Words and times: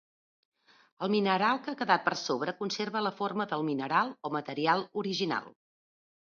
El 1.07 1.11
mineral 1.15 1.59
que 1.67 1.73
ha 1.73 1.77
quedat 1.83 2.07
per 2.07 2.15
sobre 2.23 2.55
conserva 2.63 3.05
la 3.09 3.13
forma 3.21 3.49
del 3.55 3.69
mineral 3.71 4.13
o 4.31 4.35
material 4.41 4.85
original. 5.05 5.57